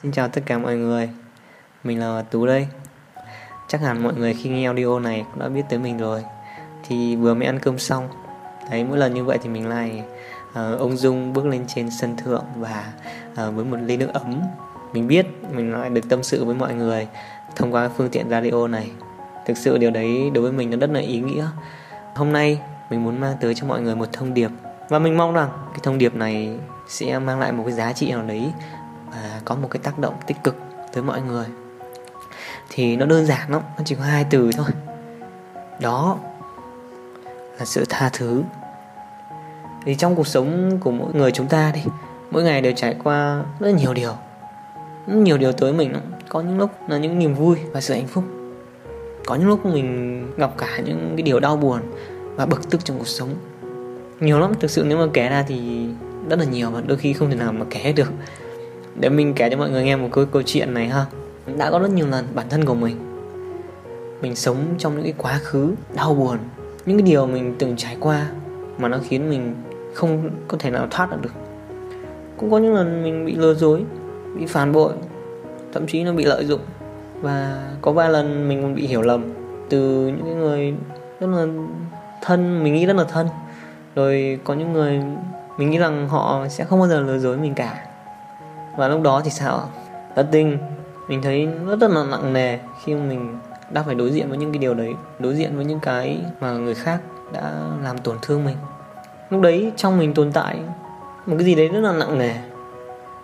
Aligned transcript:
Xin 0.00 0.12
chào 0.12 0.28
tất 0.28 0.42
cả 0.46 0.58
mọi 0.58 0.76
người. 0.76 1.10
Mình 1.84 2.00
là 2.00 2.22
Tú 2.30 2.46
đây. 2.46 2.66
Chắc 3.68 3.80
hẳn 3.80 4.02
mọi 4.02 4.14
người 4.14 4.34
khi 4.34 4.50
nghe 4.50 4.64
audio 4.64 4.98
này 4.98 5.24
cũng 5.30 5.38
đã 5.40 5.48
biết 5.48 5.62
tới 5.68 5.78
mình 5.78 5.98
rồi. 5.98 6.24
Thì 6.88 7.16
vừa 7.16 7.34
mới 7.34 7.46
ăn 7.46 7.58
cơm 7.58 7.78
xong. 7.78 8.08
Đấy 8.70 8.84
mỗi 8.84 8.98
lần 8.98 9.14
như 9.14 9.24
vậy 9.24 9.38
thì 9.42 9.48
mình 9.48 9.68
lại 9.68 10.02
ờ, 10.52 10.74
uh, 10.74 10.80
Ông 10.80 10.96
Dung 10.96 11.32
bước 11.32 11.46
lên 11.46 11.64
trên 11.68 11.90
sân 11.90 12.16
thượng 12.16 12.44
Và 12.56 12.92
uh, 13.32 13.54
với 13.54 13.64
một 13.64 13.76
ly 13.82 13.96
nước 13.96 14.10
ấm. 14.12 14.42
Mình 14.92 15.08
biết 15.08 15.26
mình 15.50 15.72
lại 15.72 15.90
được 15.90 16.08
tâm 16.08 16.22
sự 16.22 16.44
với 16.44 16.54
mọi 16.54 16.74
người 16.74 17.08
Thông 17.56 17.74
qua 17.74 17.88
phương 17.88 18.08
tiện 18.10 18.30
radio 18.30 18.68
này. 18.68 18.90
Thực 19.46 19.56
sự 19.56 19.78
điều 19.78 19.90
đấy 19.90 20.30
đối 20.34 20.42
với 20.42 20.52
mình 20.52 20.70
nó 20.70 20.76
rất 20.76 20.90
là 20.90 21.00
ý 21.00 21.20
nghĩa. 21.20 21.46
Hôm 22.14 22.32
nay 22.32 22.60
mình 22.90 23.04
muốn 23.04 23.20
mang 23.20 23.36
tới 23.40 23.54
cho 23.54 23.66
mọi 23.66 23.80
người 23.80 23.96
một 23.96 24.12
thông 24.12 24.34
điệp. 24.34 24.50
Và 24.88 24.98
mình 24.98 25.16
mong 25.16 25.32
rằng 25.32 25.48
cái 25.72 25.80
thông 25.82 25.98
điệp 25.98 26.14
này 26.14 26.58
sẽ 26.88 27.18
mang 27.18 27.40
lại 27.40 27.52
một 27.52 27.62
cái 27.64 27.72
giá 27.72 27.92
trị 27.92 28.10
nào 28.10 28.22
đấy 28.22 28.52
và 29.12 29.40
có 29.44 29.54
một 29.54 29.68
cái 29.70 29.80
tác 29.82 29.98
động 29.98 30.14
tích 30.26 30.36
cực 30.44 30.56
tới 30.92 31.02
mọi 31.02 31.22
người. 31.22 31.46
Thì 32.70 32.96
nó 32.96 33.06
đơn 33.06 33.26
giản 33.26 33.52
lắm, 33.52 33.62
nó 33.78 33.84
chỉ 33.84 33.94
có 33.94 34.02
hai 34.02 34.26
từ 34.30 34.50
thôi. 34.56 34.66
Đó 35.80 36.18
là 37.58 37.64
sự 37.64 37.84
tha 37.88 38.10
thứ. 38.12 38.42
Thì 39.84 39.94
trong 39.94 40.14
cuộc 40.14 40.26
sống 40.26 40.78
của 40.80 40.90
mỗi 40.90 41.14
người 41.14 41.30
chúng 41.30 41.46
ta 41.46 41.72
đi, 41.74 41.80
mỗi 42.30 42.42
ngày 42.42 42.60
đều 42.60 42.72
trải 42.76 42.96
qua 43.04 43.42
rất 43.60 43.70
nhiều 43.70 43.94
điều. 43.94 44.12
Nhiều 45.06 45.38
điều 45.38 45.52
tới 45.52 45.72
mình 45.72 45.94
có 46.28 46.40
những 46.40 46.58
lúc 46.58 46.70
là 46.88 46.98
những 46.98 47.18
niềm 47.18 47.34
vui 47.34 47.56
và 47.72 47.80
sự 47.80 47.94
hạnh 47.94 48.06
phúc. 48.06 48.24
Có 49.26 49.34
những 49.34 49.48
lúc 49.48 49.66
mình 49.66 50.30
gặp 50.36 50.50
cả 50.58 50.78
những 50.84 51.12
cái 51.16 51.22
điều 51.22 51.40
đau 51.40 51.56
buồn 51.56 51.80
và 52.36 52.46
bực 52.46 52.70
tức 52.70 52.84
trong 52.84 52.98
cuộc 52.98 53.08
sống. 53.08 53.34
Nhiều 54.20 54.40
lắm, 54.40 54.52
thực 54.60 54.70
sự 54.70 54.84
nếu 54.86 54.98
mà 54.98 55.06
kể 55.12 55.28
ra 55.28 55.44
thì 55.48 55.86
rất 56.28 56.38
là 56.38 56.44
nhiều 56.44 56.70
và 56.70 56.80
đôi 56.86 56.98
khi 56.98 57.12
không 57.12 57.30
thể 57.30 57.36
nào 57.36 57.52
mà 57.52 57.64
kể 57.70 57.92
được 57.92 58.12
để 59.00 59.08
mình 59.08 59.34
kể 59.34 59.50
cho 59.50 59.56
mọi 59.56 59.70
người 59.70 59.84
nghe 59.84 59.96
một 59.96 60.08
câu 60.12 60.24
câu 60.32 60.42
chuyện 60.42 60.74
này 60.74 60.88
ha. 60.88 61.06
Đã 61.56 61.70
có 61.70 61.78
rất 61.78 61.90
nhiều 61.90 62.06
lần 62.06 62.24
bản 62.34 62.46
thân 62.48 62.64
của 62.64 62.74
mình 62.74 63.12
mình 64.22 64.36
sống 64.36 64.56
trong 64.78 64.94
những 64.94 65.02
cái 65.02 65.14
quá 65.18 65.38
khứ 65.42 65.74
đau 65.94 66.14
buồn, 66.14 66.38
những 66.86 66.96
cái 66.98 67.06
điều 67.06 67.26
mình 67.26 67.54
từng 67.58 67.76
trải 67.76 67.96
qua 68.00 68.26
mà 68.78 68.88
nó 68.88 68.98
khiến 69.08 69.30
mình 69.30 69.54
không 69.94 70.30
có 70.48 70.56
thể 70.60 70.70
nào 70.70 70.86
thoát 70.90 71.22
được. 71.22 71.32
Cũng 72.36 72.50
có 72.50 72.58
những 72.58 72.74
lần 72.74 73.02
mình 73.04 73.26
bị 73.26 73.34
lừa 73.34 73.54
dối, 73.54 73.84
bị 74.38 74.46
phản 74.46 74.72
bội, 74.72 74.92
thậm 75.72 75.86
chí 75.86 76.04
nó 76.04 76.12
bị 76.12 76.24
lợi 76.24 76.44
dụng. 76.44 76.60
Và 77.20 77.68
có 77.80 77.92
vài 77.92 78.10
lần 78.10 78.48
mình 78.48 78.62
còn 78.62 78.74
bị 78.74 78.86
hiểu 78.86 79.02
lầm 79.02 79.34
từ 79.68 80.06
những 80.06 80.38
người 80.38 80.74
rất 81.20 81.26
là 81.26 81.46
thân, 82.22 82.64
mình 82.64 82.74
nghĩ 82.74 82.86
rất 82.86 82.96
là 82.96 83.04
thân. 83.04 83.28
Rồi 83.94 84.38
có 84.44 84.54
những 84.54 84.72
người, 84.72 85.00
mình 85.58 85.70
nghĩ 85.70 85.78
rằng 85.78 86.08
họ 86.08 86.46
sẽ 86.48 86.64
không 86.64 86.78
bao 86.78 86.88
giờ 86.88 87.00
lừa 87.00 87.18
dối 87.18 87.36
mình 87.36 87.54
cả 87.54 87.86
và 88.76 88.88
lúc 88.88 89.02
đó 89.02 89.20
thì 89.24 89.30
sao? 89.30 89.68
Thật 90.16 90.28
tinh, 90.32 90.58
mình 91.08 91.22
thấy 91.22 91.48
rất 91.80 91.90
là 91.90 92.04
nặng 92.04 92.32
nề 92.32 92.58
khi 92.84 92.94
mình 92.94 93.38
đã 93.70 93.82
phải 93.82 93.94
đối 93.94 94.10
diện 94.10 94.28
với 94.28 94.38
những 94.38 94.52
cái 94.52 94.58
điều 94.58 94.74
đấy 94.74 94.94
đối 95.18 95.34
diện 95.34 95.56
với 95.56 95.64
những 95.64 95.80
cái 95.80 96.20
mà 96.40 96.52
người 96.52 96.74
khác 96.74 97.00
đã 97.32 97.52
làm 97.82 97.98
tổn 97.98 98.16
thương 98.22 98.44
mình. 98.44 98.56
Lúc 99.30 99.40
đấy 99.40 99.72
trong 99.76 99.98
mình 99.98 100.14
tồn 100.14 100.32
tại 100.32 100.58
một 101.26 101.34
cái 101.38 101.44
gì 101.44 101.54
đấy 101.54 101.68
rất 101.68 101.80
là 101.80 101.92
nặng 101.92 102.18
nề 102.18 102.34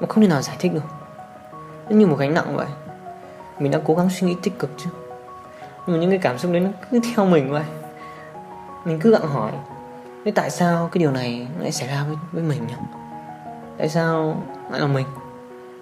mà 0.01 0.07
không 0.09 0.23
thể 0.23 0.29
nào 0.29 0.43
giải 0.43 0.57
thích 0.59 0.75
được. 0.75 0.85
Nó 1.89 1.97
như 1.97 2.07
một 2.07 2.17
gánh 2.19 2.35
nặng 2.35 2.57
vậy. 2.57 2.67
Mình 3.59 3.73
đã 3.73 3.81
cố 3.85 3.95
gắng 3.95 4.11
suy 4.11 4.27
nghĩ 4.27 4.37
tích 4.43 4.59
cực 4.59 4.71
chứ. 4.77 4.91
Nhưng 5.87 5.97
mà 5.97 6.01
những 6.01 6.11
cái 6.11 6.19
cảm 6.19 6.39
xúc 6.39 6.53
đấy 6.53 6.61
nó 6.61 6.71
cứ 6.91 7.01
theo 7.15 7.27
mình 7.27 7.53
vậy. 7.53 7.65
Mình 8.85 9.01
cứ 9.01 9.13
gặng 9.13 9.29
hỏi 9.29 9.53
thế 10.25 10.31
tại 10.31 10.51
sao 10.51 10.89
cái 10.93 10.99
điều 10.99 11.11
này 11.11 11.47
lại 11.59 11.73
xảy 11.73 11.89
ra 11.89 12.05
với, 12.09 12.17
với 12.33 12.43
mình 12.43 12.67
nhỉ? 12.67 12.75
Tại 13.79 13.89
sao 13.89 14.43
lại 14.71 14.81
là 14.81 14.87
mình? 14.87 15.07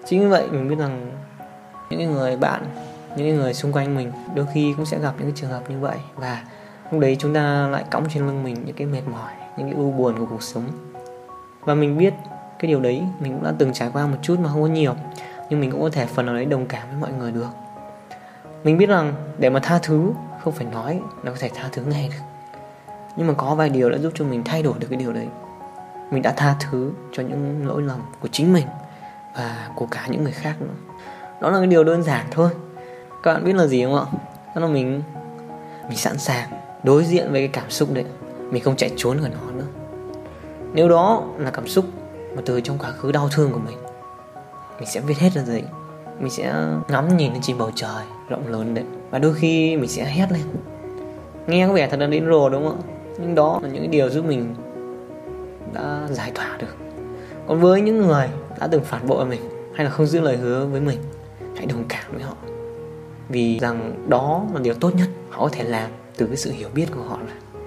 Chính 0.09 0.21
vì 0.21 0.27
vậy 0.27 0.47
mình 0.51 0.69
biết 0.69 0.75
rằng 0.79 1.11
những 1.89 2.13
người 2.13 2.37
bạn, 2.37 2.65
những 3.15 3.35
người 3.35 3.53
xung 3.53 3.71
quanh 3.71 3.95
mình 3.95 4.11
đôi 4.35 4.45
khi 4.53 4.73
cũng 4.77 4.85
sẽ 4.85 4.99
gặp 4.99 5.13
những 5.17 5.27
cái 5.27 5.33
trường 5.35 5.49
hợp 5.49 5.69
như 5.69 5.79
vậy. 5.79 5.97
Và 6.15 6.43
lúc 6.91 7.01
đấy 7.01 7.17
chúng 7.19 7.33
ta 7.33 7.67
lại 7.67 7.83
cõng 7.91 8.05
trên 8.13 8.27
lưng 8.27 8.43
mình 8.43 8.55
những 8.65 8.75
cái 8.75 8.87
mệt 8.87 9.01
mỏi, 9.11 9.31
những 9.57 9.71
cái 9.71 9.79
u 9.79 9.91
buồn 9.91 10.19
của 10.19 10.25
cuộc 10.25 10.43
sống. 10.43 10.63
Và 11.61 11.73
mình 11.73 11.97
biết 11.97 12.13
cái 12.59 12.67
điều 12.71 12.79
đấy, 12.79 13.03
mình 13.19 13.33
cũng 13.33 13.43
đã 13.43 13.53
từng 13.57 13.73
trải 13.73 13.89
qua 13.93 14.07
một 14.07 14.17
chút 14.21 14.39
mà 14.39 14.49
không 14.49 14.61
có 14.61 14.67
nhiều, 14.67 14.95
nhưng 15.49 15.59
mình 15.61 15.71
cũng 15.71 15.81
có 15.81 15.89
thể 15.89 16.05
phần 16.05 16.25
nào 16.25 16.35
đấy 16.35 16.45
đồng 16.45 16.65
cảm 16.65 16.87
với 16.89 16.97
mọi 17.01 17.11
người 17.19 17.31
được. 17.31 17.49
Mình 18.63 18.77
biết 18.77 18.89
rằng 18.89 19.13
để 19.37 19.49
mà 19.49 19.59
tha 19.63 19.79
thứ, 19.83 20.11
không 20.43 20.53
phải 20.53 20.67
nói 20.71 21.01
nó 21.23 21.31
có 21.31 21.37
thể 21.39 21.49
tha 21.55 21.69
thứ 21.71 21.81
ngay 21.81 22.09
được. 22.11 22.23
Nhưng 23.15 23.27
mà 23.27 23.33
có 23.33 23.55
vài 23.55 23.69
điều 23.69 23.89
đã 23.89 23.97
giúp 23.97 24.11
cho 24.15 24.25
mình 24.25 24.43
thay 24.43 24.63
đổi 24.63 24.73
được 24.79 24.87
cái 24.89 24.99
điều 24.99 25.13
đấy. 25.13 25.27
Mình 26.11 26.21
đã 26.21 26.33
tha 26.37 26.55
thứ 26.59 26.91
cho 27.13 27.23
những 27.23 27.67
lỗi 27.67 27.81
lầm 27.81 27.99
của 28.19 28.27
chính 28.31 28.53
mình 28.53 28.67
và 29.37 29.69
của 29.75 29.85
cả 29.91 30.07
những 30.09 30.23
người 30.23 30.31
khác 30.31 30.55
nữa. 30.59 30.95
Đó 31.41 31.49
là 31.49 31.57
cái 31.57 31.67
điều 31.67 31.83
đơn 31.83 32.03
giản 32.03 32.25
thôi. 32.31 32.49
Các 33.23 33.33
bạn 33.33 33.45
biết 33.45 33.55
là 33.55 33.67
gì 33.67 33.83
không 33.83 33.95
ạ? 33.95 34.05
Đó 34.55 34.61
là 34.61 34.67
mình 34.67 35.01
mình 35.87 35.97
sẵn 35.97 36.17
sàng 36.17 36.49
đối 36.83 37.03
diện 37.03 37.31
với 37.31 37.41
cái 37.41 37.47
cảm 37.47 37.69
xúc 37.69 37.93
đấy. 37.93 38.05
Mình 38.51 38.63
không 38.63 38.75
chạy 38.75 38.91
trốn 38.97 39.19
khỏi 39.19 39.29
nó 39.29 39.51
nữa. 39.51 39.67
Nếu 40.73 40.89
đó 40.89 41.23
là 41.37 41.51
cảm 41.51 41.67
xúc 41.67 41.85
mà 42.35 42.41
từ 42.45 42.61
trong 42.61 42.77
quá 42.77 42.91
khứ 42.91 43.11
đau 43.11 43.29
thương 43.31 43.51
của 43.51 43.59
mình 43.59 43.77
mình 44.79 44.89
sẽ 44.89 45.01
viết 45.01 45.17
hết 45.17 45.33
ra 45.33 45.41
giấy 45.41 45.63
mình 46.19 46.31
sẽ 46.31 46.53
ngắm 46.87 47.17
nhìn 47.17 47.33
lên 47.33 47.41
trên 47.41 47.57
bầu 47.57 47.71
trời, 47.75 48.03
rộng 48.29 48.47
lớn 48.47 48.73
đấy. 48.73 48.85
Và 49.09 49.19
đôi 49.19 49.33
khi 49.33 49.77
mình 49.77 49.89
sẽ 49.89 50.05
hét 50.05 50.31
lên. 50.31 50.43
Nghe 51.47 51.67
có 51.67 51.73
vẻ 51.73 51.87
thật 51.87 51.99
là 51.99 52.07
đến 52.07 52.25
rồ 52.29 52.49
đúng 52.49 52.67
không 52.67 52.81
ạ? 52.81 52.85
Nhưng 53.19 53.35
đó 53.35 53.59
là 53.63 53.69
những 53.69 53.81
cái 53.81 53.87
điều 53.87 54.09
giúp 54.09 54.25
mình 54.25 54.55
đã 55.73 56.07
giải 56.09 56.31
tỏa 56.35 56.57
được 56.59 56.86
còn 57.47 57.59
với 57.59 57.81
những 57.81 58.01
người 58.01 58.27
đã 58.59 58.67
từng 58.67 58.83
phản 58.83 59.07
bội 59.07 59.25
mình 59.25 59.41
hay 59.73 59.85
là 59.85 59.91
không 59.91 60.05
giữ 60.05 60.19
lời 60.19 60.37
hứa 60.37 60.65
với 60.65 60.81
mình, 60.81 60.97
hãy 61.55 61.65
đồng 61.65 61.83
cảm 61.89 62.11
với 62.13 62.23
họ. 62.23 62.35
Vì 63.29 63.59
rằng 63.59 64.05
đó 64.09 64.45
là 64.53 64.59
điều 64.59 64.73
tốt 64.73 64.95
nhất 64.95 65.07
họ 65.29 65.41
có 65.41 65.49
thể 65.51 65.63
làm 65.63 65.91
từ 66.17 66.25
cái 66.25 66.37
sự 66.37 66.51
hiểu 66.51 66.69
biết 66.73 66.85
của 66.95 67.01
họ 67.01 67.17
là 67.17 67.63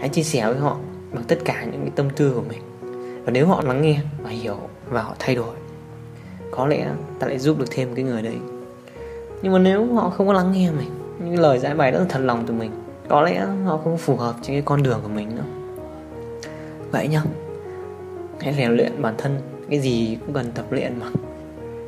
hãy 0.00 0.08
chia 0.08 0.22
sẻ 0.22 0.46
với 0.46 0.58
họ 0.58 0.76
bằng 1.12 1.24
tất 1.24 1.38
cả 1.44 1.64
những 1.64 1.80
cái 1.80 1.90
tâm 1.96 2.10
tư 2.16 2.32
của 2.34 2.42
mình. 2.48 2.62
Và 3.24 3.32
nếu 3.32 3.46
họ 3.46 3.62
lắng 3.62 3.82
nghe 3.82 4.00
và 4.22 4.30
hiểu 4.30 4.56
và 4.90 5.02
họ 5.02 5.14
thay 5.18 5.34
đổi, 5.34 5.56
có 6.50 6.66
lẽ 6.66 6.88
ta 7.18 7.26
lại 7.26 7.38
giúp 7.38 7.58
được 7.58 7.70
thêm 7.70 7.94
cái 7.94 8.04
người 8.04 8.22
đấy. 8.22 8.36
Nhưng 9.42 9.52
mà 9.52 9.58
nếu 9.58 9.94
họ 9.94 10.10
không 10.10 10.26
có 10.26 10.32
lắng 10.32 10.52
nghe 10.52 10.70
mình, 10.70 10.90
những 11.24 11.38
lời 11.38 11.58
giải 11.58 11.74
bày 11.74 11.90
rất 11.90 11.98
là 11.98 12.06
thật 12.08 12.20
lòng 12.22 12.44
từ 12.46 12.54
mình, 12.54 12.70
có 13.08 13.22
lẽ 13.22 13.46
họ 13.64 13.80
không 13.84 13.98
phù 13.98 14.16
hợp 14.16 14.34
trên 14.42 14.56
cái 14.56 14.62
con 14.64 14.82
đường 14.82 15.00
của 15.02 15.08
mình 15.08 15.36
nữa. 15.36 15.44
Vậy 16.90 17.08
nhá 17.08 17.22
hãy 18.40 18.54
rèn 18.54 18.76
luyện 18.76 19.02
bản 19.02 19.14
thân, 19.18 19.40
cái 19.70 19.80
gì 19.80 20.18
cũng 20.20 20.34
cần 20.34 20.52
tập 20.54 20.64
luyện 20.70 21.00
mà. 21.00 21.06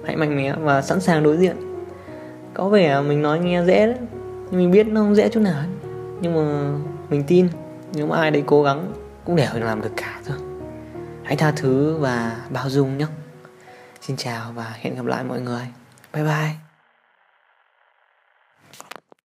Hãy 0.05 0.17
mạnh 0.17 0.37
mẽ 0.37 0.55
và 0.61 0.83
sẵn 0.83 1.01
sàng 1.01 1.23
đối 1.23 1.37
diện. 1.37 1.57
Có 2.55 2.69
vẻ 2.69 3.01
mình 3.01 3.23
nói 3.23 3.39
nghe 3.39 3.65
dễ 3.65 3.87
đấy, 3.87 3.97
nhưng 4.51 4.61
mình 4.61 4.71
biết 4.71 4.87
nó 4.87 5.01
không 5.01 5.15
dễ 5.15 5.29
chút 5.29 5.41
nào 5.41 5.63
nhưng 6.21 6.35
mà 6.35 6.73
mình 7.11 7.25
tin, 7.27 7.49
nếu 7.95 8.07
mà 8.07 8.17
ai 8.17 8.31
đấy 8.31 8.43
cố 8.47 8.63
gắng, 8.63 8.93
cũng 9.25 9.37
đều 9.37 9.47
làm 9.55 9.83
được 9.83 9.93
cả 9.97 10.21
thôi. 10.27 10.37
Hãy 11.23 11.37
tha 11.37 11.53
thứ 11.57 11.97
và 11.97 12.37
bao 12.51 12.71
dung 12.71 12.99
nhé. 12.99 13.07
Xin 14.01 14.17
chào 14.17 14.53
và 14.53 14.75
hẹn 14.81 14.95
gặp 14.95 15.05
lại 15.05 15.25
mọi 15.25 15.41
người. 15.41 15.67
Bye 16.13 16.25
bye. 16.25 16.66